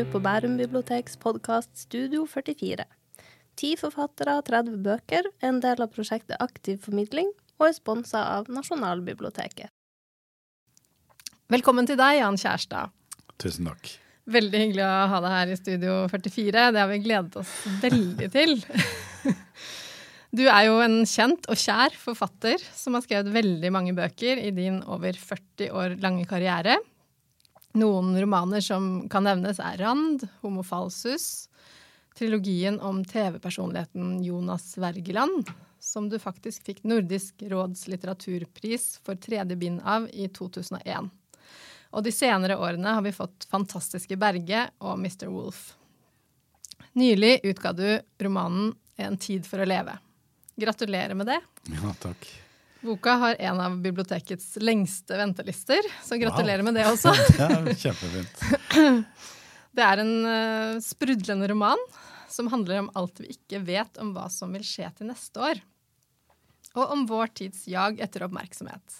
[0.00, 2.86] Nå på Bærum biblioteks podkast Studio 44.
[3.60, 7.28] Ti forfattere, 30 bøker, en del av prosjektet Aktiv formidling,
[7.60, 9.68] og er sponsa av Nasjonalbiblioteket.
[11.52, 12.94] Velkommen til deg, Jan Kjærstad.
[13.44, 13.90] Tusen takk.
[14.38, 16.64] Veldig hyggelig å ha deg her i Studio 44.
[16.72, 17.52] Det har vi gledet oss
[17.84, 18.56] veldig til.
[20.30, 24.52] Du er jo en kjent og kjær forfatter som har skrevet veldig mange bøker i
[24.54, 26.76] din over 40 år lange karriere.
[27.72, 31.48] Noen romaner som kan nevnes, er Rand, Homofalsus,
[32.18, 35.46] trilogien om TV-personligheten Jonas Wergeland,
[35.78, 41.10] som du faktisk fikk Nordisk råds litteraturpris for tredje bind av i 2001.
[41.90, 45.30] Og de senere årene har vi fått Fantastiske Berge og Mr.
[45.30, 45.72] Wolf.
[46.98, 49.94] Nylig utga du romanen En tid for å leve.
[50.60, 51.38] Gratulerer med det.
[51.72, 52.26] Ja, takk.
[52.80, 56.70] Boka har en av bibliotekets lengste ventelister, så gratulerer wow.
[56.70, 57.12] med det også.
[57.12, 59.04] er kjempefint.
[59.70, 61.78] Det er en uh, sprudlende roman
[62.28, 65.60] som handler om alt vi ikke vet om hva som vil skje til neste år.
[66.74, 68.96] Og om vår tids jag etter oppmerksomhet.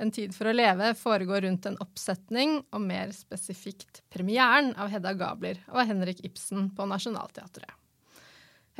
[0.00, 5.12] En tid for å leve foregår rundt en oppsetning, og mer spesifikt premieren av Hedda
[5.16, 7.79] Gabler og Henrik Ibsen på Nationaltheatret.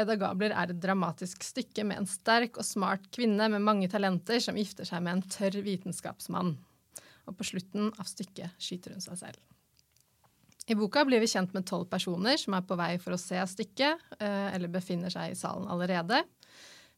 [0.01, 4.41] Hedda Gabler er et dramatisk stykke med en sterk og smart kvinne med mange talenter
[4.41, 6.55] som gifter seg med en tørr vitenskapsmann.
[7.29, 9.41] Og på slutten av stykket skyter hun seg selv.
[10.71, 13.41] I boka blir vi kjent med tolv personer som er på vei for å se
[13.53, 16.23] stykket, eh, eller befinner seg i salen allerede.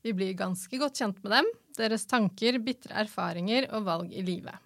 [0.05, 4.59] Vi blir ganske godt kjent med dem, deres tanker, bitre erfaringer og valg i livet.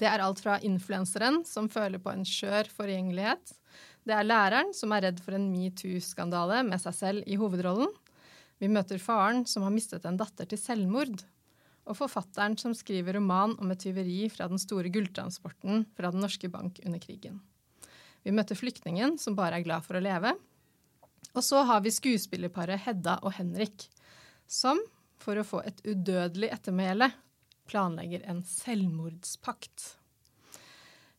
[0.00, 3.54] Det er alt fra influenseren som føler på en skjør forgjengelighet,
[4.08, 7.90] det er læreren som er redd for en metoo-skandale med seg selv i hovedrollen.
[8.62, 11.22] Vi møter faren som har mistet en datter til selvmord.
[11.82, 16.50] Og forfatteren som skriver roman om et tyveri fra den store gulltransporten fra Den norske
[16.50, 17.40] bank under krigen.
[18.22, 20.34] Vi møter flyktningen som bare er glad for å leve.
[21.32, 23.88] Og så har vi skuespillerparet Hedda og Henrik,
[24.46, 24.78] som,
[25.22, 27.10] for å få et udødelig ettermæle,
[27.70, 30.01] planlegger en selvmordspakt.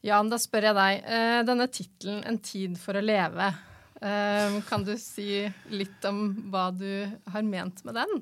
[0.03, 1.06] Jan, da spør jeg deg.
[1.16, 3.53] Eh, denne tittelen 'En tid for å leve',
[4.02, 8.22] eh, kan du si litt om hva du har ment med den?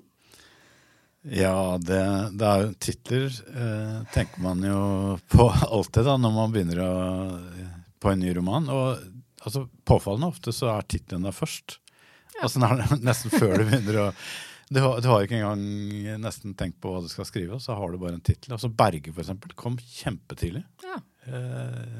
[1.24, 6.54] Ja, det, det er jo titler eh, tenker man jo på alltid da, når man
[6.54, 6.94] begynner å,
[8.02, 8.70] på en ny roman.
[8.70, 9.02] Og
[9.42, 11.80] altså, påfallende ofte så er tittelen der først.
[12.38, 12.46] Ja.
[12.46, 12.62] Altså
[13.10, 14.08] nesten før du begynner å
[14.72, 17.76] du har, du har, ikke engang nesten tenkt på hva du skal skrive, og så
[17.76, 18.54] har du bare en tittel.
[18.56, 20.62] Altså Berge, for eksempel, kom kjempetidlig.
[20.86, 21.02] Ja.
[21.28, 22.00] Eh,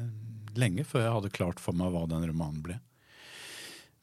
[0.58, 2.78] lenge før jeg hadde klart for meg hva den romanen ble.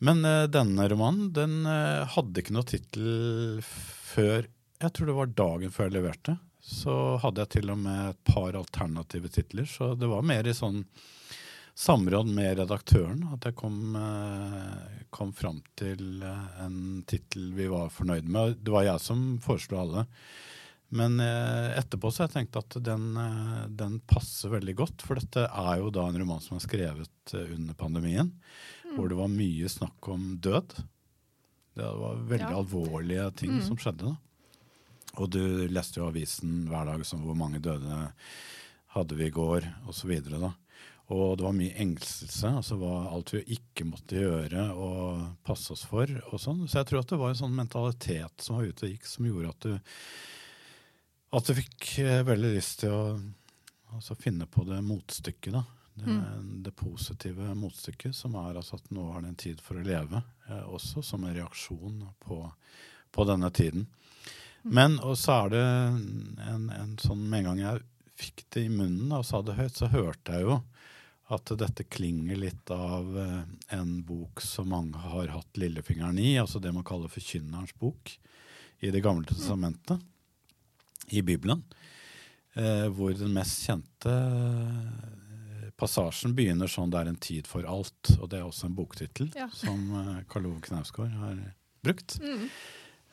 [0.06, 4.48] Men eh, denne romanen den eh, hadde ikke noe tittel før
[4.80, 6.38] Jeg tror det var dagen før jeg leverte.
[6.64, 6.94] Så
[7.24, 9.68] hadde jeg til og med et par alternative titler.
[9.68, 10.84] Så det var mer i sånn
[11.80, 17.92] samråd med redaktøren at jeg kom, eh, kom fram til eh, en tittel vi var
[17.94, 18.58] fornøyd med.
[18.64, 20.06] Det var jeg som foreslo alle.
[20.90, 23.12] Men eh, etterpå så har jeg tenkt at den,
[23.78, 25.06] den, passer veldig godt.
[25.06, 28.32] For dette er jo da en roman som er skrevet under pandemien.
[28.86, 28.96] Mm.
[28.96, 30.80] Hvor det var mye snakk om død.
[31.78, 32.58] Det var veldig ja.
[32.58, 33.68] alvorlige ting mm.
[33.68, 34.14] som skjedde.
[34.14, 34.18] da.
[35.20, 38.08] Og du leste jo avisen hver dag som hvor mange døde
[38.96, 40.16] hadde vi i går, osv.
[40.26, 40.52] da.
[41.10, 42.78] Og det var mye engstelse, altså
[43.10, 46.10] alt vi ikke måtte gjøre og passe oss for.
[46.30, 46.68] og sånn.
[46.70, 49.26] Så jeg tror at det var en sånn mentalitet som var ute og gikk, som
[49.26, 49.96] gjorde at du,
[51.30, 53.04] at du fikk eh, veldig lyst til å
[53.96, 55.54] altså, finne på det motstykket.
[55.54, 55.64] da.
[56.00, 56.64] Det, mm.
[56.64, 60.22] det, positive motstykket, som er altså at nå er det en tid for å leve.
[60.48, 62.42] Eh, også som en reaksjon på,
[63.12, 63.88] på denne tiden.
[64.64, 64.74] Mm.
[64.76, 67.86] Men og så er det en, en, sånn Med en gang jeg
[68.20, 70.60] fikk det i munnen og sa det høyt, så hørte jeg jo
[71.30, 73.44] at dette klinger litt av eh,
[73.78, 78.16] en bok som mange har hatt lillefingeren i, altså det man kaller forkynnerens bok
[78.80, 80.00] i Det gamle testamentet,
[81.12, 81.64] i Bibelen.
[82.58, 88.18] Eh, hvor den mest kjente eh, passasjen begynner sånn 'Det er en tid for alt'.
[88.20, 89.50] Og det er også en boktittel ja.
[89.54, 91.40] som eh, Karl Ove Knausgård har
[91.84, 92.20] brukt.
[92.20, 92.50] Mm.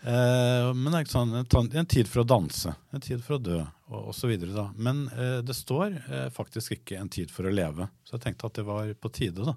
[0.06, 3.42] Eh, men det er ikke sånn, en tid for å danse, en tid for å
[3.42, 3.60] dø
[3.90, 4.34] og osv.
[4.76, 7.88] Men eh, det står eh, faktisk ikke 'en tid for å leve'.
[8.04, 9.56] Så jeg tenkte at det var på tide da,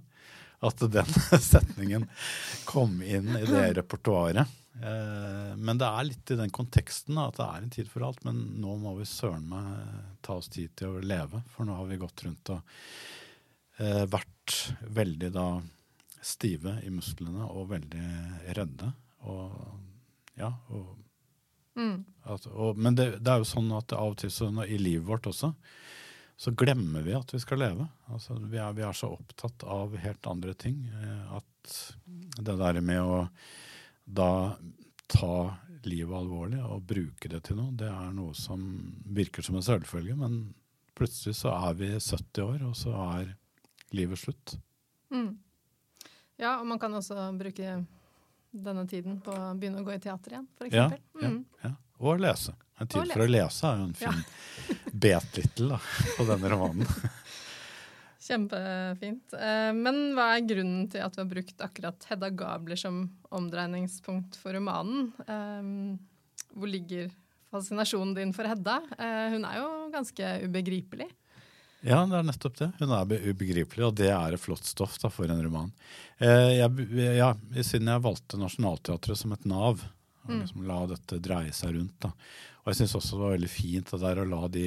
[0.66, 1.12] at den
[1.52, 2.08] setningen
[2.66, 4.48] kom inn i det repertoaret.
[4.78, 8.24] Eh, men det er litt i den konteksten at det er en tid for alt.
[8.28, 11.90] Men nå må vi søren meg ta oss tid til å leve, for nå har
[11.90, 12.80] vi gått rundt og
[13.82, 14.56] eh, vært
[14.96, 15.50] veldig da
[16.20, 18.08] stive i musklene og veldig
[18.58, 18.92] redde.
[19.30, 19.54] Og
[20.40, 20.92] ja, og,
[21.80, 21.96] mm.
[22.32, 25.08] at, og, men det, det, er jo sånn at av og til så, i livet
[25.08, 25.52] vårt også,
[26.40, 27.88] så glemmer vi at vi skal leve.
[28.14, 31.74] Altså, vi, er, vi er så opptatt av helt andre ting eh, at
[32.40, 33.26] det der med å
[34.10, 34.56] da
[35.10, 35.34] ta
[35.86, 38.64] livet alvorlig og bruke det til noe, det er noe som
[39.16, 40.40] virker som en selvfølge, men
[40.98, 43.30] plutselig så er vi 70 år, og så er
[43.96, 44.58] livet slutt.
[45.14, 45.38] Mm.
[46.40, 47.78] Ja, og man kan også bruke
[48.52, 50.74] denne tiden på å begynne å gå i teater igjen, f.eks.
[50.76, 50.90] Ja,
[51.22, 51.46] ja, Mm.
[51.64, 51.72] ja.
[52.00, 52.54] Og lese.
[52.80, 54.22] En tid for å lese er jo en fin
[55.06, 55.80] betittel da,
[56.18, 56.88] på denne romanen.
[58.30, 59.34] Kjempefint.
[59.34, 63.02] Eh, Men hva er grunnen til at vi har brukt akkurat Hedda Gabler som
[63.36, 65.12] omdreiningspunkt for romanen?
[65.28, 65.98] Eh,
[66.56, 67.10] Hvor ligger
[67.52, 68.80] fascinasjonen din for Hedda?
[68.98, 71.10] Eh, Hun er jo ganske ubegripelig.
[71.82, 72.72] Ja, det er nettopp det.
[72.82, 75.70] Hun er ubegripelig, og det er et flott stoff da, for en roman.
[76.20, 77.30] Jeg, ja,
[77.64, 79.80] siden jeg valgte Nationaltheatret som et nav,
[80.26, 80.42] og Mm.
[80.44, 82.10] liksom la dette dreie seg rundt, da.
[82.10, 84.66] og jeg syns også det var veldig fint det der å la de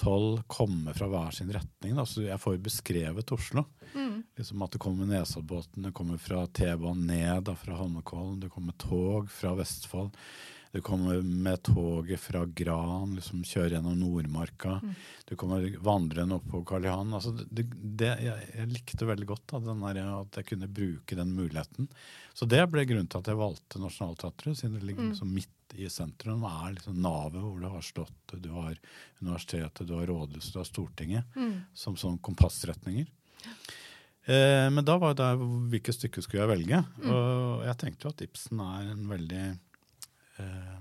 [0.00, 1.94] tolv komme fra hver sin retning.
[1.98, 2.06] Da.
[2.08, 3.66] Så jeg får beskrevet Oslo.
[3.94, 4.22] Mm.
[4.36, 8.74] Liksom at det kommer Nesoddbåten, det kommer fra T-banen ned da, fra Holmenkollen, det kommer
[8.80, 10.16] tog fra Vestfold.
[10.74, 14.80] Det kommer med toget fra Gran, liksom kjører gjennom Nordmarka.
[14.82, 14.94] Mm.
[15.28, 17.14] Du kommer vandrende opp på Karl Johan.
[17.14, 21.14] Altså det, det, jeg, jeg likte veldig godt da, den der, at jeg kunne bruke
[21.20, 21.86] den muligheten.
[22.34, 25.12] Så det ble grunnen til at jeg valgte Nationaltheatret, siden det ligger Mm.
[25.14, 26.44] liksom midt i sentrum.
[26.48, 28.34] Er liksom navet hvor det har stått.
[28.42, 28.76] Du har
[29.20, 31.62] universitetet, du har rådhuset, du har Stortinget Mm.
[31.74, 33.06] som sånn kompassretninger.
[34.26, 35.30] Eh, men da var det
[35.70, 36.78] hvilket stykke skulle jeg velge.
[37.02, 37.10] Mm.
[37.12, 39.44] Og jeg tenkte jo at Ibsen er en veldig
[40.38, 40.78] eh,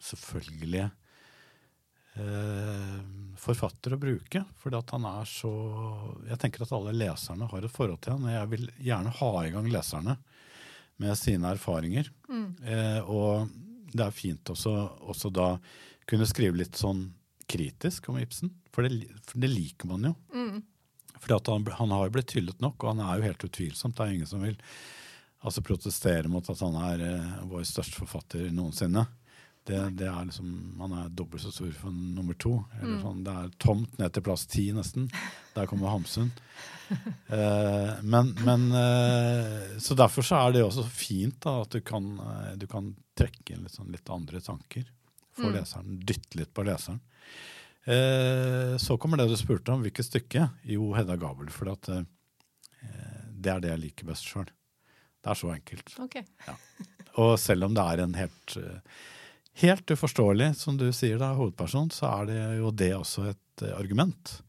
[0.00, 0.86] selvfølgelig
[2.16, 2.98] eh,
[3.40, 4.44] forfatter å bruke.
[4.62, 5.52] Fordi at han er så
[6.28, 9.30] Jeg tenker at alle leserne har et forhold til han, og jeg vil gjerne ha
[9.44, 10.16] i gang leserne
[11.00, 12.10] med sine erfaringer.
[12.28, 12.48] Mm.
[12.64, 13.48] Eh, og
[13.92, 14.72] det er fint også,
[15.10, 15.48] også da
[16.10, 17.08] kunne skrive litt sånn
[17.50, 20.14] kritisk om Ibsen, for det, for det liker man jo.
[20.34, 20.60] Mm.
[21.30, 23.96] At han, han har jo blitt hyllet nok, og han er jo helt utvilsomt.
[23.98, 24.54] Det er ingen som vil
[25.44, 29.04] altså, protestere mot at han er eh, vår største forfatter noensinne.
[29.68, 30.48] Det, det er liksom,
[30.80, 32.54] Han er dobbelt så stor som nummer to.
[32.80, 33.02] Eller Mm.
[33.04, 35.10] sånn, det er tomt ned til plass ti, nesten.
[35.54, 36.30] Der kommer Hamsun.
[37.28, 42.08] Eh, men, men eh, Så derfor så er det også fint da, at du kan,
[42.18, 44.88] eh, du kan trekke inn litt, sånn, litt andre tanker
[45.36, 45.56] for Mm.
[45.60, 45.98] leseren.
[46.04, 47.00] Dytte litt på leseren.
[47.86, 50.48] Eh, så kommer det du spurte om, hvilket stykke?
[50.68, 51.48] Jo, Hedda Gabel.
[51.54, 52.02] For at, eh,
[53.40, 54.48] det er det jeg liker best sjøl.
[55.22, 55.94] Det er så enkelt.
[56.00, 56.16] OK.
[57.20, 58.80] Og selv om det er en helt, eh,
[59.64, 64.42] helt uforståelig, som du sier, da, hovedperson, så er det jo det også et argument.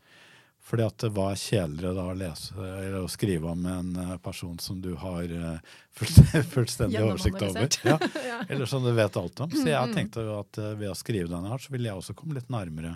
[0.72, 2.68] Fordi at hva er kjedeligere da å lese
[3.02, 5.74] å skrive om en eh, person som du har eh,
[6.54, 7.68] fullstendig, oversikt over?
[7.90, 7.98] Ja,
[8.48, 9.52] eller som du vet alt om.
[9.52, 9.96] Så Mm, jeg mm.
[9.98, 12.94] tenkte at eh, ved å skrive denne her, så ville jeg også komme litt nærmere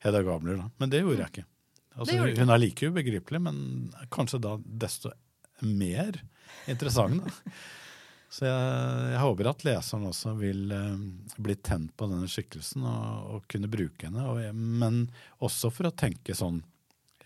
[0.00, 0.56] Hedda Gabler.
[0.62, 0.70] da.
[0.80, 1.46] Men det gjorde jeg ikke.
[1.98, 2.40] Altså, Det du ikke.
[2.46, 3.60] hun er like ubegripelig, men
[4.14, 5.12] kanskje da desto
[5.60, 6.16] mer
[6.70, 7.20] interessant.
[7.20, 7.52] Da.
[8.30, 8.58] Så jeg,
[9.10, 11.00] jeg håper at leseren også vil eh,
[11.42, 14.22] bli tent på denne skikkelsen og, og kunne bruke henne.
[14.30, 15.00] Og, men
[15.42, 16.60] også for å tenke sånn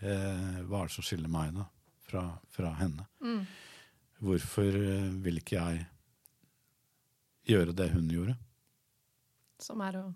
[0.00, 1.66] eh, Hva er det som skiller meg da
[2.08, 2.22] fra,
[2.56, 3.04] fra henne?
[3.20, 3.42] Mm.
[4.24, 5.84] Hvorfor eh, vil ikke jeg
[7.52, 8.38] gjøre det hun gjorde?
[9.60, 10.06] Som er å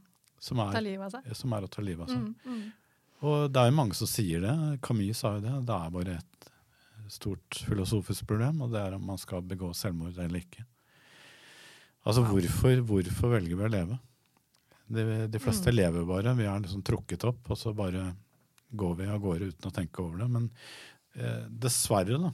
[0.40, 1.37] Som ta er, livet av seg.
[1.37, 2.25] som er å ta livet av seg.
[2.25, 2.57] Mm.
[2.64, 3.04] Mm.
[3.28, 4.57] Og det er jo mange som sier det.
[4.88, 5.52] Camus sa jo det.
[5.68, 6.50] Det er bare et
[7.12, 10.64] stort filosofisk problem, og det er om man skal begå selvmord eller ikke.
[12.09, 13.99] Altså hvorfor, hvorfor velger vi å leve?
[14.88, 15.77] De, de fleste Mm.
[15.77, 16.33] lever bare.
[16.38, 18.15] Vi er liksom trukket opp, og så bare
[18.73, 20.29] går vi av gårde uten å tenke over det.
[20.33, 20.47] Men
[21.19, 22.33] eh, dessverre, da,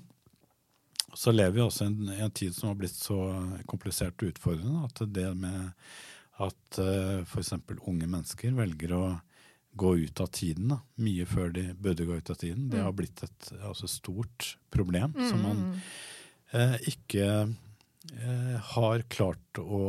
[1.14, 3.18] så lever vi også i en, en tid som har blitt så
[3.70, 5.72] komplisert og utfordrende at det med
[6.42, 7.52] at eh, f.eks.
[7.86, 9.02] unge mennesker velger å
[9.74, 12.84] gå ut av tiden da, mye før de burde gå ut av tiden, det Mm.
[12.86, 15.80] har blitt et altså, stort problem som man Mm.
[16.54, 17.26] eh, ikke
[18.12, 19.84] eh, har klart å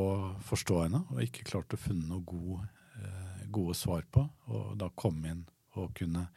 [0.46, 2.68] forstå henne og ikke klart å funne noe god,
[3.02, 4.24] eh, gode svar på.
[4.52, 5.44] Og da komme inn
[5.76, 6.28] og kunne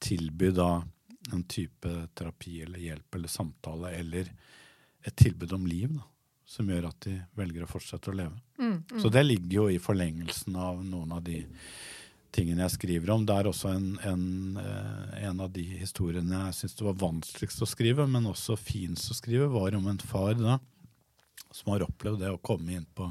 [0.00, 0.80] tilby da
[1.32, 4.30] en type terapi eller hjelp eller samtale eller
[5.04, 6.04] et tilbud om liv da,
[6.48, 8.36] som gjør at de velger å fortsette å leve.
[8.58, 8.82] Mm.
[8.90, 9.00] Mm.
[9.02, 11.42] Så det ligger jo i forlengelsen av noen av de
[12.34, 13.24] tingene jeg skriver om.
[13.26, 14.24] Det er også en, en,
[14.60, 19.12] eh, en av de historiene jeg syns det var vanskeligst å skrive, men også finest
[19.12, 20.58] å skrive, var om en far da,
[21.50, 23.10] som har opplevd det å komme inn på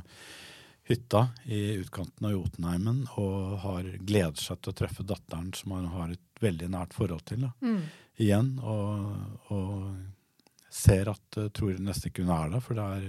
[0.89, 5.89] hytta i utkanten av Jotunheimen og har gleder seg til å treffe datteren som han
[5.93, 7.43] har et veldig nært forhold til.
[7.46, 7.51] Da.
[7.62, 7.84] Mm.
[8.19, 13.05] Igjen, og, og ser at uh, tror nesten ikke hun er der, for det er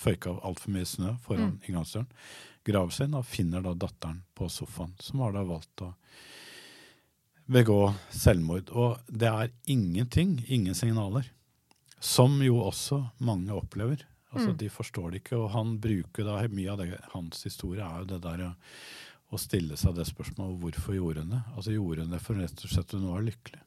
[0.00, 1.58] føyka altfor mye snø foran Mm.
[1.68, 2.08] inngangsdøren.
[2.64, 5.92] Graver seg inn og finner da datteren på sofaen, som har da valgt å
[7.50, 8.70] begå selvmord.
[8.72, 11.28] Og det er ingenting, ingen signaler,
[12.00, 14.06] som jo også mange opplever.
[14.32, 14.56] Altså, Mm.
[14.58, 18.10] De forstår det ikke, og han bruker da mye av det, hans historie er jo
[18.12, 18.50] det der å,
[19.32, 21.42] å stille seg det spørsmålet hvorfor gjorde hun det?
[21.56, 23.60] Altså Gjorde hun det for rett og slett hun var lykkelig?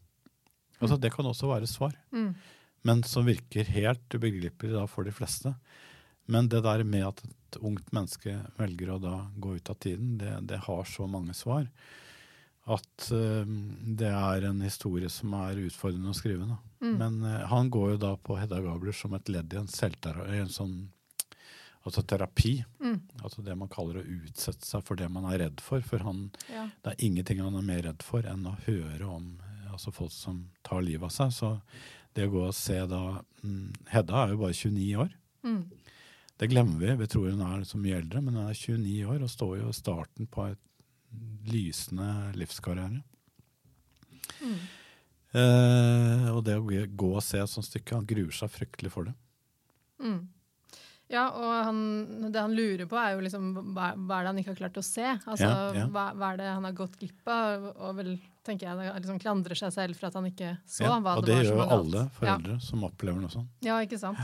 [0.82, 2.36] Altså Det kan også være svar, Mm.
[2.84, 5.56] men som virker helt ubegripelig da for de fleste.
[6.28, 10.18] Men det der med at et ungt menneske velger å da gå ut av tiden,
[10.18, 11.68] det, det har så mange svar
[12.64, 13.44] at uh,
[13.84, 16.48] det er en historie som er utfordrende å skrive.
[16.48, 16.58] Da.
[16.86, 16.94] Mm.
[17.00, 20.54] Men uh, han går jo da på Hedda Gabler som et ledd i en, en
[20.54, 20.78] sånn
[21.84, 22.54] altså terapi.
[22.80, 23.00] Mm.
[23.24, 25.84] Altså det man kaller å utsette seg for det man er redd for.
[25.86, 26.70] For han, Ja.
[26.84, 30.12] det er ingenting han er mer redd for enn å høre om eh, altså folk
[30.16, 31.34] som tar livet av seg.
[31.36, 31.52] Så
[32.16, 35.16] det å gå og se da um, Hedda er jo bare 29 år.
[35.44, 35.64] Mm.
[36.40, 36.96] Det glemmer vi.
[37.04, 39.70] Vi tror hun er så mye eldre, men hun er 29 år og står jo
[39.70, 40.62] i starten på et
[41.50, 42.08] lysende
[42.40, 43.02] livskarriere.
[44.44, 44.60] Mm.
[45.34, 49.10] Eh, og det å gå- og se et sånt stykke, han gruer seg fryktelig for
[49.10, 49.14] det.
[50.04, 50.28] Mm.
[51.14, 51.80] Ja, og han,
[52.32, 54.78] det han lurer på, er jo liksom hva, hva er det han ikke har klart
[54.80, 55.06] å se?
[55.28, 55.88] Altså, Ja, ja.
[55.94, 57.68] Hva, hva er det han har gått glipp av?
[57.76, 58.14] Og vel,
[58.48, 61.36] tenker jeg, liksom klandrer seg selv for at han ikke så Ja, hva og det
[61.36, 63.52] det var gjør jo alle foreldre som opplever noe sånt.
[63.62, 64.22] Ja, ja ikke sant?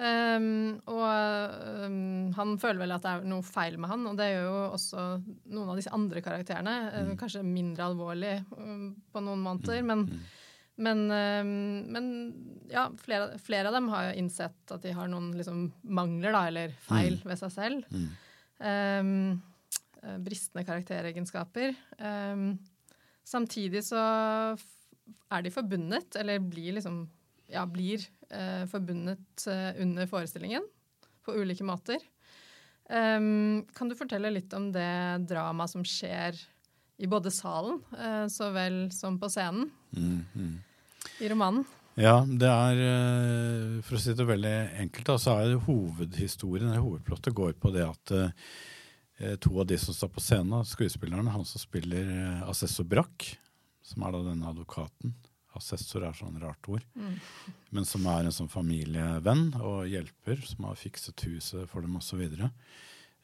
[0.00, 4.30] Um, og um, han føler vel at det er noe feil med han, og det
[4.30, 5.02] gjør jo også
[5.52, 6.76] noen av disse andre karakterene.
[6.94, 7.16] eh, Mm.
[7.20, 10.22] Kanskje mindre alvorlig um, på noen måneder, men, Mm.
[10.78, 11.02] men,
[11.92, 12.06] men
[12.72, 16.46] ja, flere, flere av dem har jo innsett at de har noen liksom, mangler, da,
[16.48, 17.24] eller feil Mm.
[17.28, 17.84] ved seg selv.
[17.92, 18.08] Mm.
[20.00, 21.74] Eh, bristende karakteregenskaper.
[23.24, 24.00] Samtidig så
[25.30, 27.02] er de forbundet, eller blir liksom
[27.50, 30.64] ja, blir eh, forbundet eh, under forestillingen
[31.26, 32.00] på ulike måter.
[32.90, 36.34] Um, kan du fortelle litt om det dramaet som skjer
[37.00, 40.24] i både salen eh, så vel som på scenen Mm.
[40.34, 40.56] Mm.
[41.18, 41.64] i romanen?
[41.98, 44.52] Ja, det er eh, For å si det veldig
[44.84, 49.66] enkelt, da, så er det hovedhistorien, eller hovedplottet, går på det at eh, to av
[49.70, 53.26] de som står på scenen, skuespillerne, han som spiller eh, assessor Brakk,
[53.82, 55.14] som er da denne advokaten
[55.58, 56.84] Assessor er sånn rart ord.
[56.94, 57.16] Mm.
[57.74, 62.22] Men som er en sånn familievenn og hjelper, som har fikset huset for dem osv.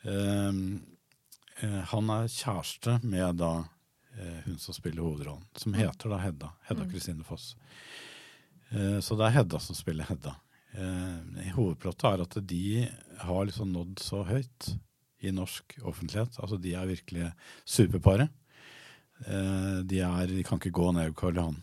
[0.03, 0.61] Um,
[1.63, 3.53] eh, han er kjæreste med da
[4.17, 6.53] eh, hun som spiller hovedrollen, som heter da Hedda.
[6.71, 7.23] Hedda Mm.
[7.25, 7.55] Foss.
[8.71, 10.35] Eh, så det er Hedda som spiller Hedda.
[10.77, 12.89] Eh, hovedplottet er at de
[13.23, 14.75] har liksom nådd så høyt
[15.25, 16.37] i norsk offentlighet.
[16.43, 17.31] Altså de er virkelig
[17.65, 18.29] superparet.
[19.25, 21.63] Eh, de, er, de kan ikke gå ned Karl Johan.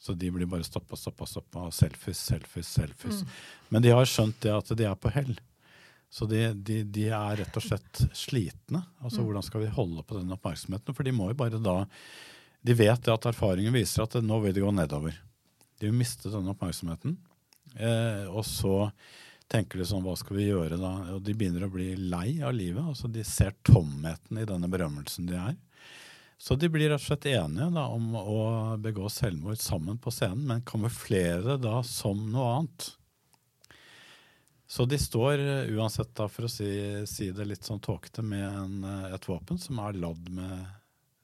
[0.00, 1.66] Så de blir bare stoppa, stoppa, stoppa.
[1.68, 3.20] og Selfies, selfies, selfies.
[3.20, 3.32] Mm.
[3.68, 5.34] Men de har skjønt det at de er på hell.
[6.10, 8.80] Så de, de, de er rett og slett slitne.
[9.04, 9.26] Altså Mm.
[9.28, 10.96] Hvordan skal vi holde på den oppmerksomheten?
[10.96, 11.84] For de må jo bare da
[12.64, 15.14] De vet at erfaringen viser at nå vil det gå nedover.
[15.80, 17.14] De vil miste denne oppmerksomheten.
[17.76, 18.90] Eh, og så
[19.50, 20.90] tenker de sånn, hva skal vi gjøre da?
[21.14, 22.82] Og de begynner å bli lei av livet.
[22.84, 25.56] altså De ser tomheten i denne berømmelsen de er.
[26.40, 28.40] Så de blir rett og slett enige da, om å
[28.80, 32.86] begå selvmord sammen på scenen, men kamuflere det da som noe annet.
[34.70, 36.70] Så de står eh, uansett, da, for å si,
[37.10, 40.64] si det litt sånn tåkete, med en, eh, et våpen som er ladd med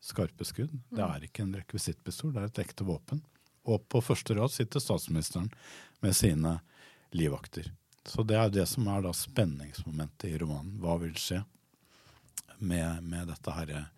[0.04, 0.76] skarpe skudd.
[0.92, 3.24] Det er ikke en rekvisittpistol, det er et ekte våpen.
[3.72, 5.48] Og på første rad sitter statsministeren
[6.04, 6.58] med sine
[7.16, 7.72] livvakter.
[8.04, 10.76] Så det er det som er da spenningsmomentet i romanen.
[10.82, 11.40] Hva vil skje
[12.60, 13.88] med, med dette her eh,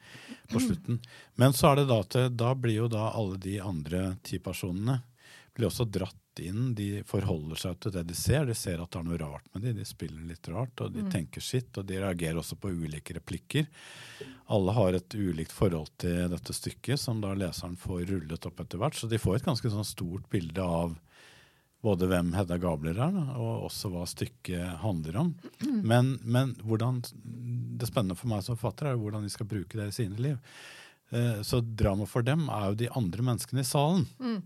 [0.53, 1.01] på slutten?
[1.37, 5.01] Men så er det da at da blir jo da alle de andre ti personene
[5.55, 6.73] blir også dratt inn.
[6.79, 8.45] De forholder seg til det de ser.
[8.47, 9.73] De ser at det er noe rart med de.
[9.81, 11.11] De spiller litt rart, og de Mm.
[11.11, 13.67] tenker sitt, og de reagerer også på ulike replikker.
[14.55, 18.79] Alle har et ulikt forhold til dette stykket, som da leseren får rullet opp etter
[18.79, 18.95] hvert.
[18.95, 20.95] Så de får et ganske sånn stort bilde av
[21.83, 25.35] både hvem Hedda Gabler er, og også hva stykket handler om.
[25.83, 27.03] Men, men hvordan,
[27.79, 30.19] det spennende for meg som forfatter er jo hvordan de skal bruke det i sine
[30.21, 30.39] liv.
[31.11, 34.43] Eh, Så drama for dem er jo de andre menneskene i salen Mm.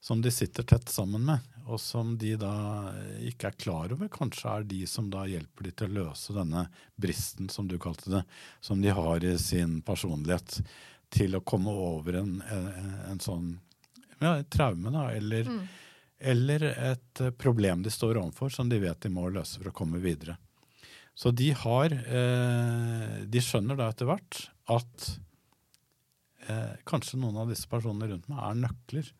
[0.00, 2.92] som de sitter tett sammen med, og som de da
[3.24, 6.66] ikke er klar over kanskje er de som da hjelper de til å løse denne
[7.00, 8.24] bristen, som du kalte det,
[8.60, 10.58] som de har i sin personlighet,
[11.14, 13.58] til å komme over en, en, sånn
[14.20, 15.68] ja, traume, da, eller, Mm.
[16.18, 20.00] eller et problem de står overfor som de vet de må løse for å komme
[20.02, 20.36] videre.
[21.14, 24.40] Så de har eh, De skjønner da etter hvert
[24.72, 25.08] at
[26.48, 29.10] eh, kanskje noen av disse personene rundt meg er nøkler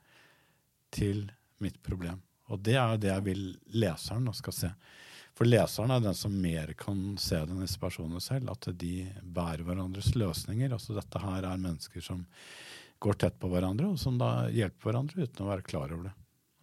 [0.94, 1.26] til
[1.62, 2.22] mitt problem.
[2.52, 4.70] Og det er det jeg vil leseren skal se.
[5.34, 8.52] For leseren er den som mer kan se det enn disse personene selv.
[8.54, 10.74] At de bærer hverandres løsninger.
[10.74, 12.22] Altså dette her er mennesker som
[13.02, 16.14] går tett på hverandre, og som da hjelper hverandre uten å være klar over det.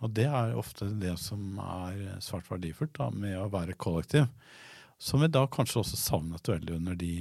[0.02, 4.26] Og det er ofte det som er svært verdifullt da, med å være kollektiv.
[5.02, 7.16] Som vi da kanskje også savnet veldig under de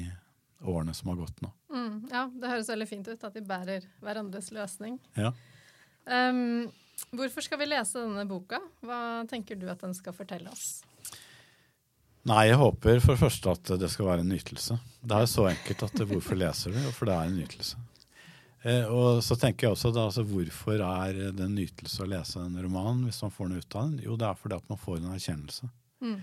[0.69, 1.49] årene som har gått nå.
[1.73, 4.99] Mm, ja, det høres veldig fint ut at de bærer hverandres løsning.
[5.17, 5.33] Ja.
[6.05, 6.69] Um,
[7.17, 8.61] hvorfor skal vi lese denne boka?
[8.85, 10.83] Hva tenker du at den skal fortelle oss?
[12.29, 14.77] Nei, jeg håper for det første at det skal være en nytelse.
[15.01, 16.83] Det er jo så enkelt at hvorfor leser du?
[16.93, 17.81] For det er en nytelse.
[18.69, 22.43] Eh, og så tenker jeg også da, altså, Hvorfor er det en nytelse å lese
[22.45, 24.03] en roman hvis man får noe ut av den?
[24.05, 25.71] Jo, det er fordi at man får en erkjennelse.
[26.05, 26.21] Mm.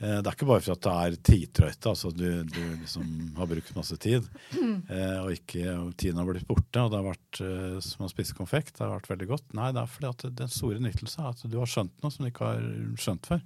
[0.00, 3.06] Eh, det er ikke bare for at det er tidtrøyte, altså du, du liksom
[3.38, 7.42] har brukt masse tid, eh, og, ikke, tiden har blitt borte, og det har vært
[7.44, 8.74] eh, som å spise konfekt.
[8.76, 9.48] Det har vært veldig godt.
[9.58, 12.24] Nei, det er fordi at den store nytelse er at du har skjønt noe som
[12.24, 13.44] du ikke har skjønt før.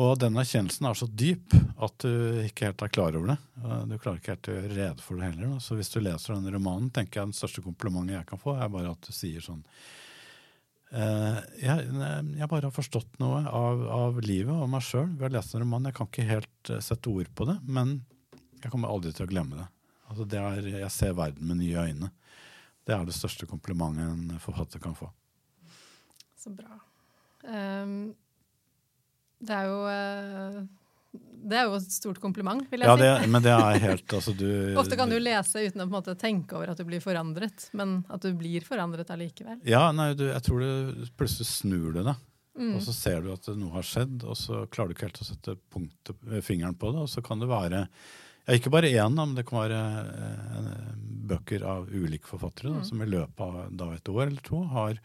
[0.00, 3.38] Og den erkjennelsen er så dyp at du ikke helt er klar over det.
[3.90, 5.56] Du klarer ikke helt å gjøre rede for det heller.
[5.58, 8.70] Så hvis du leser denne romanen, tenker jeg den største komplimentet jeg kan få, er
[8.70, 9.64] bare at du sier sånn
[10.90, 15.56] jeg, jeg, bare har forstått noe av, av livet og meg sjøl ved å lese
[15.56, 15.86] en roman.
[15.86, 18.00] Jeg kan ikke helt eh, sette ord på det, men
[18.60, 19.68] jeg kommer aldri til å glemme det.
[20.10, 22.10] Altså det er, jeg ser verden med nye øyne.
[22.86, 25.12] Det er det største komplimentet en forfatter kan få.
[26.40, 26.80] Så bra.
[27.44, 28.10] Um
[29.40, 30.56] det er jo eh,
[31.10, 33.06] det er jo et stort kompliment, vil jeg ja, si.
[33.08, 34.46] Ja, men det er helt altså, du,
[34.80, 37.66] Ofte kan du lese uten å på en måte tenke over at du blir forandret,
[37.76, 39.58] men at du blir forandret allikevel.
[39.66, 42.16] Ja, nei, du, jeg tror du plutselig snur det, da.
[42.60, 42.74] Mm.
[42.76, 45.28] Og så ser du at noe har skjedd, og så klarer du ikke helt å
[45.28, 47.06] sette punktet, eh, fingeren på det.
[47.06, 49.80] Og så kan det være ja, ikke bare én, men det kan være
[50.12, 50.92] eh,
[51.30, 52.86] bøker av ulike forfattere da, mm.
[52.90, 55.00] som i løpet av da, et år eller to har,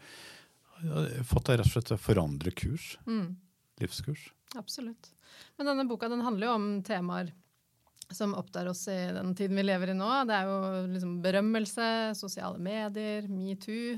[0.84, 2.92] har fått deg rett og slett til å forandre kurs.
[3.08, 3.34] Mm
[3.80, 4.32] livskurs.
[4.54, 5.12] Absolutt.
[5.56, 7.32] Men denne boka den handler jo om temaer
[8.14, 10.10] som opptar oss i den tiden vi lever i nå.
[10.28, 10.58] Det er jo
[10.92, 13.96] liksom berømmelse, sosiale medier, metoo,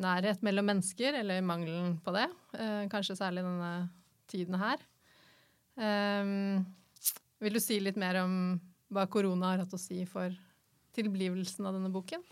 [0.00, 2.28] nærhet mellom mennesker, eller mangelen på det.
[2.58, 3.72] Eh, kanskje særlig denne
[4.30, 4.82] tiden her.
[5.74, 6.62] Um,
[7.42, 8.34] vil du si litt mer om
[8.94, 10.30] hva korona har hatt å si for
[10.94, 12.22] tilblivelsen av denne boken?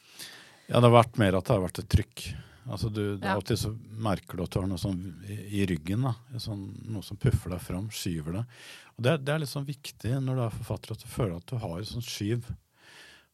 [0.68, 2.26] Ja, det har vært mer at det har vært et trykk.
[2.70, 3.34] Altså du, ja.
[3.34, 6.06] Alltid så merker du at du har noe sånn i, i ryggen.
[6.38, 8.58] sånn, Noe som puffer deg fram, skyver deg.
[8.96, 11.48] Og Det, det er litt sånn viktig når du er forfatter, at du føler at
[11.50, 12.46] du har et sånt skyv.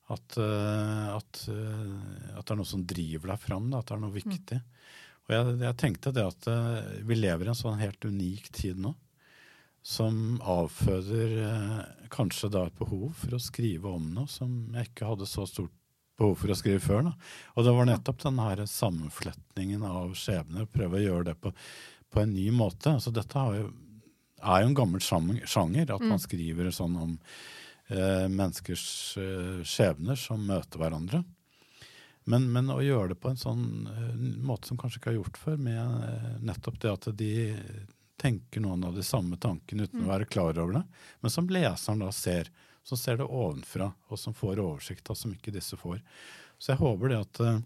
[0.08, 3.98] At, uh, at, uh, at, det er noe som driver deg fram, da, at det
[3.98, 4.16] er noe mm.
[4.16, 4.60] viktig.
[4.62, 4.86] Mm.
[5.28, 8.80] Og jeg, jeg, tenkte det at uh, vi lever i en sånn helt unik tid
[8.80, 8.94] nå.
[9.88, 11.36] Som avføder
[12.12, 15.77] kanskje da et behov for å skrive om noe som jeg ikke hadde så stort
[16.18, 17.06] behov for å skrive før.
[17.08, 17.12] Da.
[17.54, 21.52] Og det var nettopp den her sammenfletningen av skjebner, prøve å gjøre det på,
[22.10, 22.96] på en ny måte.
[22.96, 23.70] Altså dette jo,
[24.42, 26.24] er jo en gammel sjanger, at man mm.
[26.26, 27.16] skriver sånn om
[27.88, 28.86] eh, menneskers
[29.22, 31.22] eh, skjebner som møter hverandre.
[32.28, 35.38] Men, men, å gjøre det på en sånn uh, måte som kanskje ikke er gjort
[35.40, 37.30] før, med uh, nettopp det at de
[38.20, 40.04] tenker noen av de samme tankene uten mm.
[40.04, 40.82] å være klar over det,
[41.22, 42.50] men som leseren da ser
[42.88, 46.00] som ser det ovenfra, og som får oversikt, som ikke disse får.
[46.58, 47.58] Så jeg håper det at uh,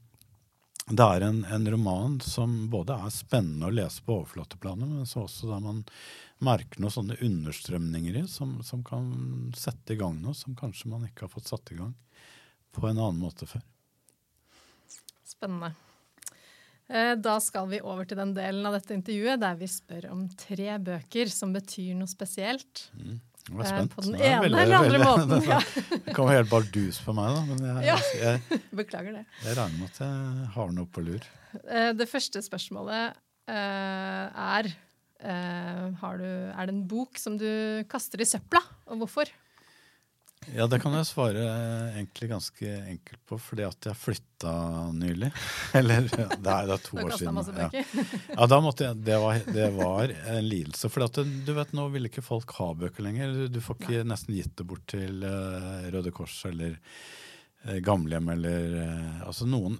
[0.90, 5.22] det er en, en, roman som både er spennende å lese på overflateplanet, men så
[5.28, 5.84] også der man
[6.42, 9.06] merker noen sånne understrømninger i som, som, kan
[9.54, 11.94] sette i gang noe som kanskje man ikke har fått satt i gang
[12.74, 13.62] på en annen måte før.
[15.28, 15.70] Spennende.
[16.90, 20.26] Eh, da skal vi over til den delen av dette intervjuet der vi spør om
[20.34, 22.88] tre bøker som betyr noe spesielt.
[22.98, 23.20] Mm.
[23.48, 23.94] Jeg var spent.
[23.96, 25.46] På den ene veldig, eller andre veldig, måten.
[25.50, 25.58] Ja.
[26.06, 27.42] Det kan være helt bardus på meg, da.
[27.48, 27.96] Men jeg, ja.
[28.22, 29.24] jeg, Beklager det.
[29.42, 31.28] Jeg regner med at jeg har noe på lur.
[31.62, 33.18] Eh, det første spørsmålet
[33.50, 34.26] uh,
[34.56, 34.70] er
[35.22, 37.50] du, Er det en bok som du
[37.90, 39.30] kaster i søpla, og hvorfor?
[40.50, 41.42] Ja, det kan jeg svare
[41.94, 44.54] egentlig ganske enkelt på, fordi at jeg flytta
[44.96, 45.30] nylig.
[45.78, 47.38] Eller det er, det er to år siden.
[47.56, 47.68] Ja.
[48.36, 50.90] ja, da måtte jeg, det, var, det var en lidelse.
[50.92, 53.44] For du vet, nå vil ikke folk ha bøker lenger.
[53.52, 58.76] Du får ikke nesten gitt det bort til uh, Røde Kors eller uh, gamlehjem eller
[58.80, 59.78] uh, altså noen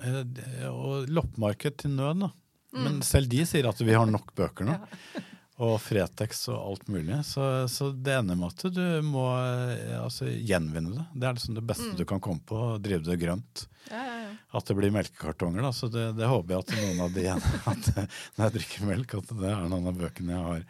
[0.70, 2.33] Og loppemarked til nød, da.
[2.72, 2.87] Mm.
[2.87, 4.79] Men selv de sier at vi har nok bøker nå.
[4.79, 5.29] Ja
[5.62, 7.20] og Fretex og alt mulig.
[7.27, 11.05] Så, så, det ender med at du må eh, altså, gjenvinne det.
[11.14, 11.98] Det er liksom det beste mm.
[12.01, 12.61] du kan komme på.
[12.83, 13.66] Drive det grønt.
[13.90, 14.33] Ja, ja, ja.
[14.59, 15.62] At det blir melkekartonger.
[15.64, 15.72] Da.
[15.77, 17.29] Så det, det, håper jeg at noen av de
[17.72, 17.92] at,
[18.35, 20.66] når jeg drikker melk, at det er noen av bøkene jeg har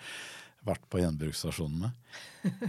[0.68, 2.20] vært på gjenbruksstasjonen med.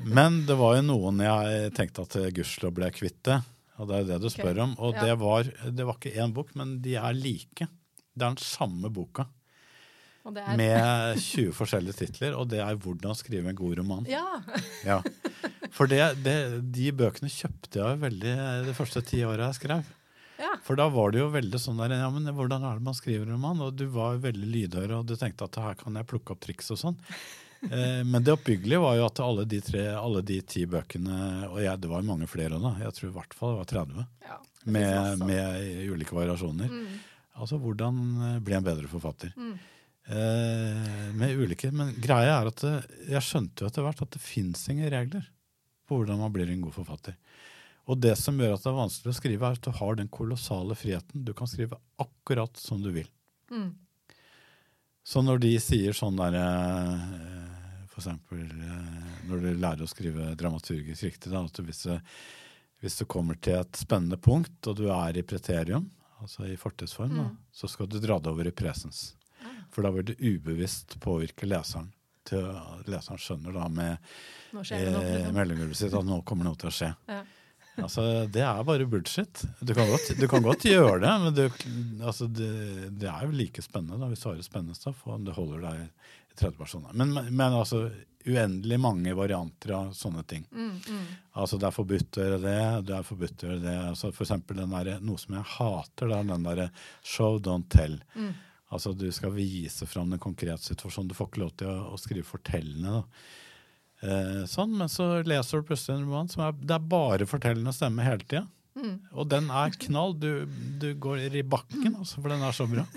[0.08, 3.42] Men det var jo noen jeg tenkte at gudskjelov ble kvitt det.
[3.82, 4.74] Og det er det du spør om.
[4.86, 7.68] Og det var, det var ikke én bok, men de er like.
[8.14, 9.28] Det er den samme boka.
[10.24, 10.54] Er...
[10.56, 14.08] Med 20 forskjellige titler, og det er 'Hvordan skrive en god roman'.
[14.08, 14.40] Ja.
[14.86, 15.02] ja.
[15.76, 18.36] For det, det, de bøkene kjøpte jeg veldig
[18.70, 19.84] de første ti åra jeg skrev.
[20.40, 20.56] Ja.
[20.64, 23.28] For da var det jo veldig sånn der Ja, men hvordan er det man skriver
[23.28, 23.62] en roman?
[23.68, 26.72] Og du var veldig lydhør, og du tenkte at her kan jeg plukke opp triks
[26.74, 26.98] og sånn.
[27.64, 31.62] Eh, men det oppbyggelige var jo at alle de, tre, alle de ti bøkene Og
[31.64, 32.74] jeg, det var mange flere da.
[32.82, 34.08] Jeg tror i hvert fall det var 30.
[34.28, 36.72] Ja, det Med, med ulike variasjoner.
[36.72, 36.98] Mm.
[37.40, 39.32] Altså hvordan eh, bli en bedre forfatter.
[39.38, 39.56] Mm.
[40.04, 42.64] Eh, med ulike, Men greia er at
[43.08, 45.30] jeg skjønte jo etter hvert at det fins ingen regler
[45.88, 47.16] på hvordan man blir en god forfatter.
[47.88, 50.08] Og det som gjør at det er vanskelig å skrive, er at du har den
[50.12, 51.24] kolossale friheten.
[51.28, 53.08] Du kan skrive akkurat som du vil.
[53.52, 53.74] Mm.
[55.04, 56.44] Så når de sier sånn derre
[57.92, 62.16] For eksempel eh, når du lærer å skrive dramaturgisk riktig, da, at hvis, du,
[62.82, 65.90] hvis du kommer til et spennende punkt, og du er i preterium,
[66.24, 67.36] altså i fortidsform, Mm.
[67.54, 69.14] så skal du dra det over i presens.
[69.74, 71.92] For da vil det ubevisst påvirke leseren.
[72.30, 75.34] Til at leseren skjønner da med eh, liksom.
[75.36, 76.92] mellomgulvet sitt at nå kommer noe til å skje.
[77.10, 77.24] Ja.
[77.82, 79.44] Altså, Det er bare bullshit.
[79.60, 81.44] Du kan godt, du kan godt gjøre det, men du,
[82.06, 82.50] altså, det,
[83.02, 85.66] det er jo like spennende da, hvis du har et spennende stoff, og det holder
[85.66, 85.88] deg i
[86.38, 86.86] tredjeperson.
[86.94, 87.88] Men, men altså
[88.26, 90.46] uendelig mange varianter av sånne ting.
[90.52, 91.06] Mm, mm.
[91.42, 93.76] Altså Det er forbudt å gjøre det, det er forbudt å gjøre det.
[93.90, 96.70] Altså For eksempel den der, noe som jeg hater, det er den derre
[97.02, 97.98] show, don't tell.
[98.16, 98.32] Mm.
[98.74, 101.12] Altså Du skal vise fram den konkrete situasjonen.
[101.12, 103.04] Du får ikke lov til å, å skrive fortellende.
[104.04, 107.76] Eh, sånn, Men så leser du plutselig en roman som er, det er bare fortellende
[107.76, 108.46] stemme hele tida.
[108.74, 108.96] Mm.
[109.14, 110.16] Og den er knall.
[110.20, 110.32] Du,
[110.82, 112.88] du går i bakken, altså, for den er så bra.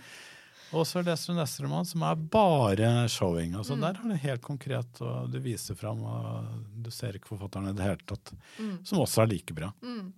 [0.74, 3.54] Og så leser du neste roman som er bare showing.
[3.54, 6.48] altså Der er det helt konkret, og du viser fram, og
[6.82, 8.32] du ser ikke forfatteren i det hele tatt.
[8.58, 8.78] Mm.
[8.88, 9.70] Som også er like bra.
[9.84, 10.10] Mm.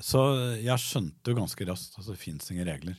[0.00, 0.22] Så
[0.62, 2.96] jeg skjønte jo ganske raskt at det fins ingen regler.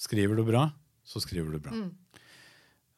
[0.00, 0.64] Skriver du bra,
[1.04, 1.72] så skriver du bra.
[1.72, 1.90] Mm.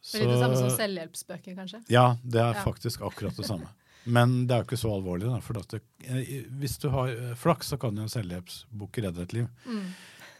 [0.07, 1.81] Det er det samme som selvhjelpsbøker, kanskje.
[1.91, 2.63] Ja, det er Ja.
[2.63, 3.69] faktisk akkurat det samme.
[4.07, 5.27] Men det er jo ikke så alvorlig.
[5.27, 9.23] Da, for det, eh, hvis du har eh, flaks, så kan jo en selvhjelpsbok redde
[9.23, 9.49] et liv.
[9.67, 9.89] Mm.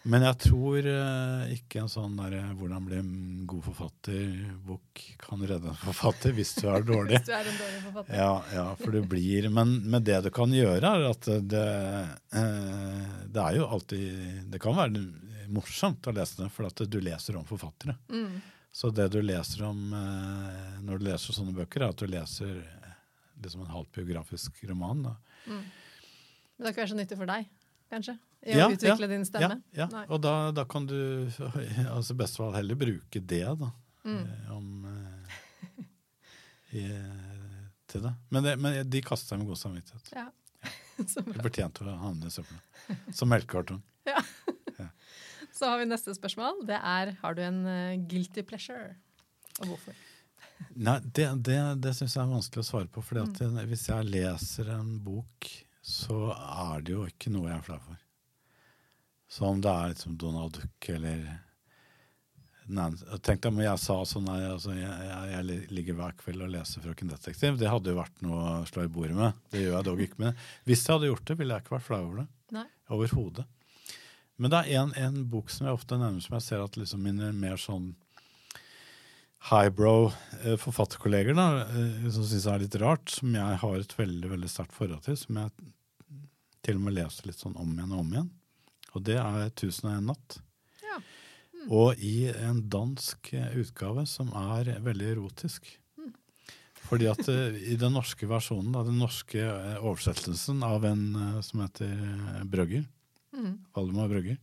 [0.07, 5.67] Men jeg tror eh, ikke en sånn der, 'Hvordan bli en god forfatter'-bok kan redde
[5.67, 7.19] en forfatter hvis du er dårlig.
[7.19, 8.15] Hvis du er en dårlig forfatter.
[8.15, 11.67] Ja, ja, for du blir Men, men det du kan gjøre, er at det,
[12.39, 14.95] eh, det er jo alltid Det kan være
[15.53, 17.97] morsomt å lese det, for at du leser om forfattere.
[18.11, 18.39] Mm.
[18.77, 22.59] Så det du leser om eh, når du leser sånne bøker, er at du leser
[22.61, 22.91] eh,
[23.43, 25.07] liksom en halvt biografisk roman.
[25.47, 25.63] Mm.
[26.57, 27.49] Men det kan være så nyttig for deg,
[27.93, 28.17] kanskje?
[28.47, 29.57] I Ja, å utvikle ja, din stemme?
[29.75, 30.05] Ja, ja.
[30.13, 30.97] Og da, da kan du
[31.97, 33.73] altså best av alt heller bruke det da,
[34.07, 34.21] Mm.
[34.23, 34.87] eh, om,
[36.71, 36.83] i,
[37.91, 38.13] til det.
[38.31, 38.53] Men, det.
[38.63, 40.13] men de kaster seg med god samvittighet.
[40.15, 40.29] Ja.
[40.97, 41.43] De bra.
[41.45, 42.61] fortjente å havne i søpla.
[43.15, 43.83] Som melkekartong.
[45.57, 46.65] Så har vi neste spørsmål.
[46.69, 48.95] Det er har du en eh, guilty pleasure,
[49.63, 49.97] og hvorfor?
[50.77, 53.03] Nei, det, det, det syns jeg er vanskelig å svare på.
[53.05, 53.63] For Mm.
[53.71, 55.49] hvis jeg leser en bok,
[55.87, 57.99] så er det jo ikke noe jeg er flau for.
[59.29, 61.25] Så om det er liksom Donald Duck eller
[62.69, 62.87] nei,
[63.27, 66.53] Tenk deg om jeg sa sånn nei, altså, jeg, jeg, jeg ligger hver kveld og
[66.53, 67.59] leser Frøken Detektiv.
[67.61, 69.33] Det hadde jo vært noe å slå i bordet med.
[69.53, 70.45] Det gjør jeg dog ikke med.
[70.69, 72.27] Hvis jeg hadde gjort det, ville jeg ikke vært flau over det.
[72.97, 73.47] Overhodet.
[74.37, 77.05] Men det er en, en bok som jeg ofte nevner, som jeg ser at liksom
[77.07, 77.95] mine mer sånn
[79.51, 80.11] highbrow
[80.45, 84.51] eh, forfatterkolleger da, eh, som syns er litt rart, som jeg har et veldig veldig
[84.51, 85.55] sterkt forhold til, som jeg
[86.67, 88.31] til og med leser litt sånn om igjen og om igjen.
[88.97, 90.39] Og det er 'Tusen og en natt'.
[90.83, 90.99] Ja.
[91.69, 95.69] Og i en dansk eh, utgave som er veldig erotisk.
[96.87, 99.43] Fordi at i den norske versjonen, da, den norske
[99.83, 102.85] oversettelsen av en som heter Brøgger,
[103.47, 103.59] Mm.
[103.77, 104.37] Valdemar Brugge.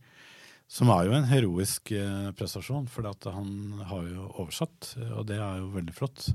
[0.74, 3.50] som er jo en heroisk eh, prestasjon, for han
[3.90, 6.30] har jo oversatt, eh, og det er jo veldig flott.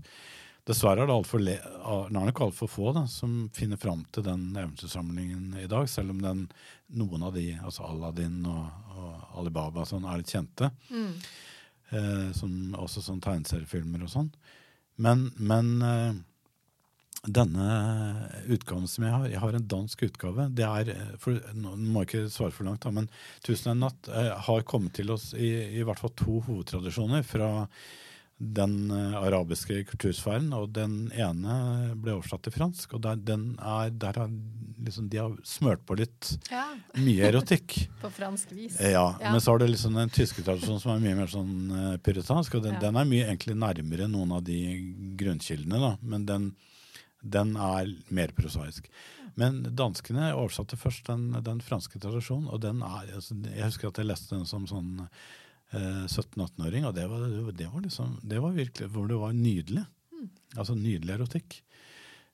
[0.69, 4.03] Dessverre er det altfor le- ah, det er nok altfor få da, som finner fram
[4.13, 6.43] til den eventyrsamlingen i dag, selv om den,
[6.93, 10.69] noen av de, altså Aladdin og, og Alibaba, sånn, er litt kjente.
[10.93, 11.13] Mm.
[11.89, 14.29] Eh, som, også sånn tegneseriefilmer og sånn.
[15.01, 16.13] Men, men eh,
[17.27, 17.65] denne
[18.47, 20.45] utgaven som jeg har, jeg har en dansk utgave.
[20.55, 23.09] Det er, eh, for, nå må jeg ikke svare for langt, da, men
[23.43, 27.23] 'Tusen og en natt' eh, har kommet til oss i, i hvert fall to hovedtradisjoner
[27.27, 27.67] fra
[28.39, 30.53] den eh, arabiske kultursfæren.
[30.55, 34.29] Og den ene ble oversatt til fransk, og der, den er, der har
[34.79, 37.89] liksom, de har smørt på litt Ja, mye erotikk.
[38.01, 38.79] på fransk vis.
[38.79, 39.31] Eh, Ja, Ja.
[39.33, 42.55] men så har det liksom den tyske tradisjonen som er mye mer sånn eh, puritansk,
[42.55, 42.79] og den, Ja.
[42.87, 44.59] den er mye egentlig nærmere noen av de
[45.19, 46.55] grunnkildene, da, men den,
[47.21, 48.87] den er mer prosaisk.
[49.39, 53.97] Men danskene oversatte først den, den franske tradisjonen, og den er altså, Jeg husker at
[54.01, 58.55] jeg leste den som sånn eh, 17-18-åring, og det var, det var liksom Det var
[58.57, 59.85] virkelig hvor det var nydelig.
[60.57, 61.61] Altså nydelig erotikk.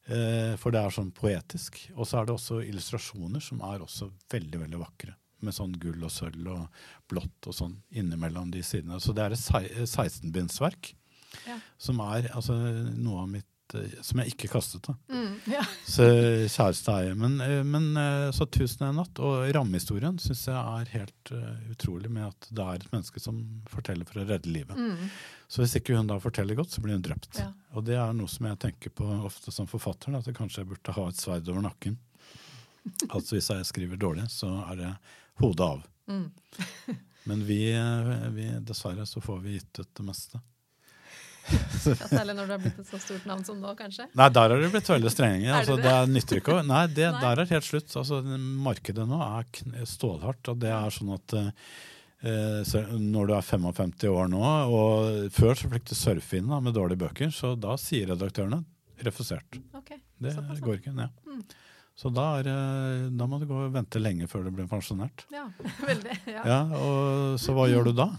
[0.08, 1.80] Eh, for det er sånn poetisk.
[1.96, 5.16] Og så er det også illustrasjoner som er også veldig, veldig vakre.
[5.46, 6.78] med sånn gull og sølv og
[7.12, 8.98] blått og sånn innimellom de sidene.
[9.04, 10.94] Så det er et 16-bindsverk
[11.46, 11.58] Ja.
[11.78, 12.56] som er altså,
[12.96, 13.55] noe av mitt eh,
[14.06, 14.94] Som jeg ikke kastet, da.
[15.10, 15.64] Mm, ja.
[15.96, 16.06] Så
[16.52, 17.18] kjæreste er jeg.
[17.18, 21.32] Men, eh, men eh, så 'Tusen og en natt' og rammehistorien syns jeg er helt
[21.34, 23.40] uh, utrolig med at det er et menneske som
[23.72, 24.78] forteller for å redde livet.
[24.78, 25.10] Mm,
[25.48, 27.40] Så hvis ikke hun da forteller godt, så blir hun drept.
[27.42, 27.50] Ja.
[27.74, 30.96] Og det er noe som jeg tenker på ofte som forfatter, at jeg kanskje burde
[30.96, 31.98] ha et sverd over nakken.
[33.10, 34.94] Altså hvis jeg skriver dårlig, så er det
[35.42, 35.86] hodet av.
[36.08, 36.30] mm.
[37.26, 40.40] Men vi, eh, vi dessverre så får vi gitt ut det meste.
[41.52, 44.08] Ja, særlig når du har blitt et så stort navn som nå, kanskje.
[44.18, 45.50] Nei, der har det blitt veldig strenge.
[45.54, 45.86] Altså, det?
[45.86, 47.22] det er nytter ikke å Nei, det, Nei.
[47.26, 47.92] der er helt slutt.
[48.02, 48.22] Altså,
[48.66, 54.08] markedet nå er stålhardt, og det er sånn at eh, så når du er 55
[54.10, 54.42] år nå,
[54.80, 58.64] og før så fikk du surfe inn da, med dårlige bøker, så da sier redaktørene
[59.06, 59.60] refusert.
[59.76, 60.96] Okay, Det såpass, går ikke.
[60.98, 61.12] Ja.
[61.30, 61.44] Mm.
[61.96, 62.48] Så da, er,
[63.16, 65.28] da må du gå og vente lenge før du blir pensjonert.
[65.32, 65.46] Ja,
[65.90, 66.18] veldig.
[66.28, 66.42] Ja.
[66.44, 68.10] Ja, og Så hva gjør du da?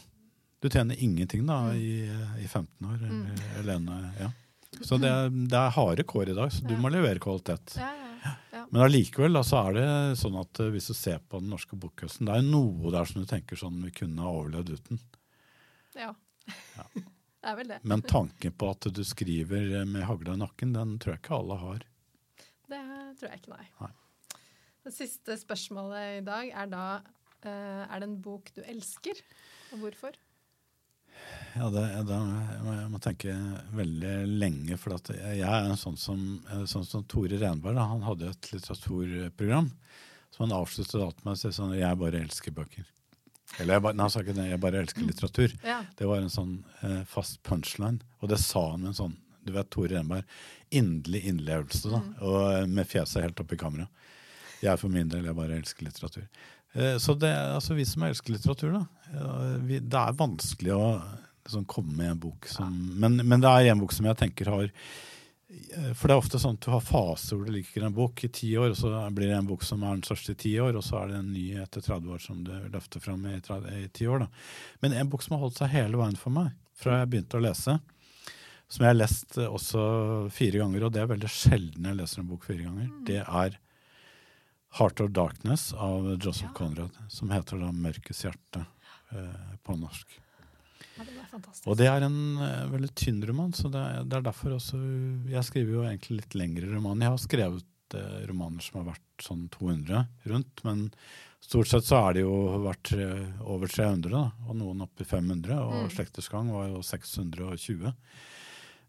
[0.60, 2.06] Du tjener ingenting da i,
[2.40, 3.02] i 15 år.
[3.02, 3.22] Mm.
[3.60, 4.30] Eller, eller, ja.
[4.80, 6.80] Så det, er- det er harde kår i dag, så du Ja.
[6.80, 7.76] må levere kvalitet.
[7.80, 7.90] Ja,
[8.24, 8.62] ja, ja.
[8.70, 9.86] Men allikevel så er det
[10.20, 13.22] sånn at eh, hvis du ser på den norske bokhøsten, det er noe der som
[13.22, 15.00] du tenker sånn vi kunne ha overlevd uten.
[15.96, 16.14] ja.
[17.46, 17.76] Det er vel det.
[17.86, 21.56] Men tanken på at du skriver med hagla i nakken, den tror jeg ikke alle
[21.60, 21.84] har.
[22.66, 22.80] Det
[23.20, 23.66] tror jeg ikke, nei.
[23.84, 24.40] Nei.
[24.82, 26.86] Det siste spørsmålet i dag er da
[27.46, 29.20] eh, Er det en bok du elsker,
[29.70, 30.18] og hvorfor?
[31.56, 33.34] Ja, det, det, jeg, må, jeg tenke
[33.78, 37.78] veldig lenge, for jeg jeg er en sånn som, eh, sånn som Tore Renberg.
[37.78, 39.70] Da, han hadde et litteraturprogram
[40.34, 42.84] som han avsluttet alt med å si sånn Jeg bare elsker bøker.
[43.60, 45.54] Eller jeg bare, nei, ikke det, jeg bare elsker litteratur.
[45.64, 45.78] Ja.
[45.96, 49.16] Det var en sånn eh, fast punchline, og det sa han med en sånn
[49.46, 50.26] du vet, Tore Renberg,
[50.74, 53.86] inderlig innlevelse, da, og eh, med fjeset helt oppe i kamera.
[54.64, 56.26] Jeg for min del, jeg bare elsker litteratur.
[56.74, 58.82] Eh, så det, altså vi som elsker litteratur, da,
[59.62, 60.88] vi, det er vanskelig å
[61.46, 64.50] liksom, komme med en bok som men, men det er en bok som jeg tenker
[64.52, 67.96] har eh, For det er ofte sånn at du har faser hvor du liker en
[67.96, 70.40] bok i ti år, og så blir det en bok som er den største i
[70.46, 73.26] ti år, og så er det en ny etter 30 år som du løfter fram
[73.30, 74.26] i, 30 i ti år.
[74.26, 74.30] Da.
[74.84, 77.46] Men en bok som har holdt seg hele veien for meg, fra jeg begynte å
[77.46, 77.78] lese,
[78.68, 79.86] som jeg har lest eh, også
[80.34, 83.60] fire ganger, og det er veldig sjelden jeg leser en bok fire ganger, det er
[84.76, 86.54] Heart of Darkness av Joseph Ja.
[86.58, 88.66] Conrad, som heter da Mørkets hjerte
[89.12, 90.18] eh, på norsk.
[90.96, 91.66] Ja, det fantastisk.
[91.68, 94.78] Og det er en uh, veldig tynn roman, så det er, det er derfor også
[95.30, 97.06] Jeg skriver jo egentlig litt lengre romaner.
[97.08, 100.86] Jeg har skrevet uh, romaner som har vært sånn 200 rundt, men
[101.46, 105.52] stort sett så er det jo vært eh, over 300, da, og noen oppi 500,
[105.60, 105.90] og Mm.
[105.94, 107.92] Slekters gang var jo 620.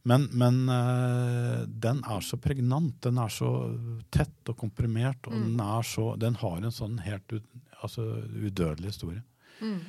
[0.08, 3.50] Men, men eh, den er så pregnant, den er så
[4.16, 5.58] tett og komprimert, og Mm.
[5.58, 7.40] den, så, den har en sånn helt u,
[7.84, 9.24] altså, udødelig historie
[9.62, 9.80] Mm.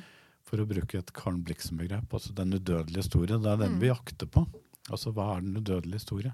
[0.49, 2.09] For å bruke et Karen Blixen-begrep.
[2.17, 3.37] Altså den udødelige historie.
[3.37, 3.79] Det er den Mm.
[3.83, 4.47] vi jakter på.
[4.89, 6.33] Altså hva er den udødelige historie?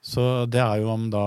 [0.00, 1.22] Så det er jo om da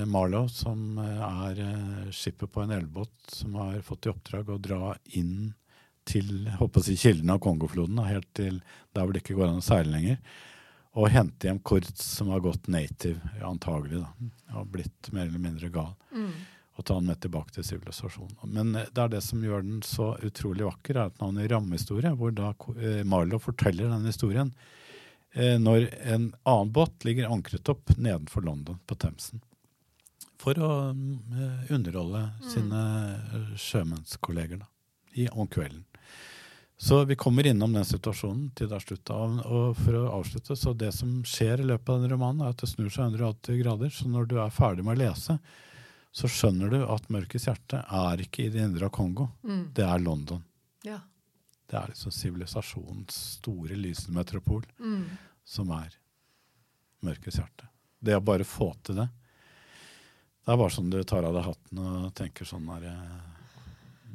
[0.00, 4.48] eh, Marlow, som eh, er eh, skipper på en elbåt, som har fått i oppdrag
[4.48, 5.50] å dra inn
[6.08, 8.62] til jeg håper å si, kilden av Kongofloden, helt til
[8.96, 10.16] der hvor det ikke går an å seile lenger,
[10.96, 15.68] og hente hjem Kurz, som har gått native, antagelig, da, og blitt mer eller mindre
[15.70, 16.32] gal Mm.
[16.80, 18.36] Og ta den med tilbake til sivilisasjonen.
[18.48, 21.46] Men eh, det er det som gjør den så utrolig vakker, er at den har
[21.46, 24.54] en rammehistorie, hvor da eh, Marlow forteller den historien
[25.34, 29.44] eh, når en annen båt ligger ankret opp nedenfor London på Themsen.
[30.40, 34.68] For å underholde underholde sine sjømennskolleger da,
[35.12, 35.84] i, om kvelden.
[36.80, 39.10] Så vi kommer innom den situasjonen til det er slutt.
[39.12, 42.62] Og for å avslutte, så det som skjer i løpet av denne romanen, er at
[42.62, 43.92] det snur seg 180 grader.
[43.92, 45.36] Så når du er ferdig med å lese,
[46.12, 49.28] så skjønner du at Mørkets hjerte er ikke i det indre av Kongo.
[49.46, 49.64] Mm.
[49.76, 50.42] Det er London.
[50.86, 50.98] Ja.
[51.70, 55.04] Det er liksom sivilisasjonens store, lysende metropol Mm.
[55.44, 55.94] som er
[57.06, 57.68] Mørkets hjerte.
[58.02, 59.08] Det å bare få til det
[60.44, 63.20] Det er bare sånn du tar av deg hatten og tenker sånn der eh,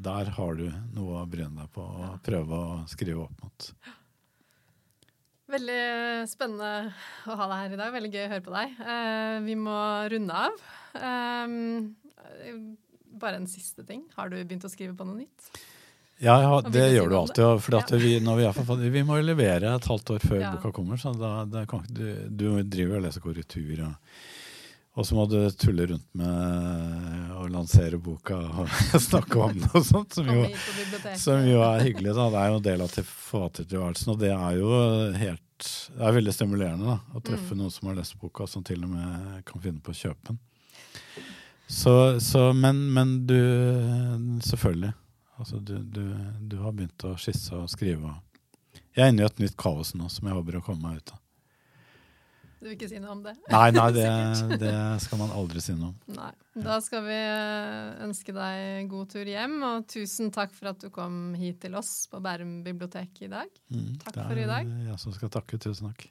[0.02, 3.68] Der har du noe å bryne deg på og prøve å skrive opp mot.
[5.46, 6.70] Veldig spennende
[7.30, 7.94] å ha deg her i dag.
[7.94, 8.80] Veldig gøy å høre på deg.
[8.82, 9.78] Eh, vi må
[10.10, 10.64] runde av.
[10.98, 12.76] Um,
[13.22, 14.02] bare en siste ting.
[14.18, 15.50] Har du begynt å skrive på noe nytt?
[16.24, 17.44] Ja, ja det gjør du alltid.
[17.62, 18.00] For Ja.
[18.00, 20.52] vi, når vi, er forfatter, vi må jo levere et halvt år før Ja.
[20.56, 20.98] boka kommer.
[20.98, 23.86] Så da, da kan, du, du driver og leser korrektur.
[23.86, 23.94] Og,
[24.96, 28.70] og så må du tulle rundt med å lansere boka og
[29.10, 30.16] snakke om det og sånt.
[30.16, 30.46] Som jo,
[31.20, 32.14] som jo er hyggelig.
[32.16, 32.30] da.
[32.32, 34.14] Det er jo en del av til forfattertilværelsen.
[34.16, 34.70] Og det er jo
[35.20, 37.60] helt Det er veldig stimulerende da, å treffe Mm.
[37.62, 40.40] noen som har lest boka, som til og med kan finne på å kjøpe den.
[41.68, 43.38] Så, så, men, men du
[44.44, 44.94] Selvfølgelig.
[45.40, 46.04] Altså, du, du,
[46.40, 48.14] du har begynt å skisse og skrive.
[48.96, 51.12] Jeg er inne i et nytt kaos nå som jeg håper å komme meg ut
[51.16, 51.20] av.
[52.66, 53.36] Du vil ikke si noe om det?
[53.54, 54.06] Nei, nei, det,
[54.58, 54.72] det
[55.04, 56.16] skal man aldri si noe om.
[56.16, 56.32] Nei.
[56.66, 60.90] Da skal vi eh, ønske deg god tur hjem, og tusen takk for at du
[60.90, 63.52] kom hit til oss på Bærum bibliotek i dag.
[63.70, 64.74] Mm, Takk det for i er dag.
[64.90, 65.62] Jeg som skal takke.
[65.62, 66.08] Tusen takk.